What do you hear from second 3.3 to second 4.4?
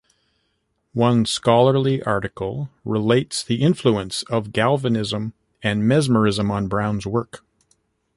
the influence